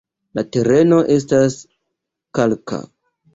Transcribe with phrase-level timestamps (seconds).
[0.37, 1.59] La tereno estas
[2.41, 2.81] kalka.